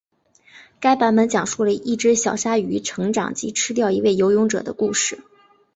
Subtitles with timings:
[0.79, 5.19] 该版本讲述了一只小鲨鱼成长及吃掉一位游泳者的故事。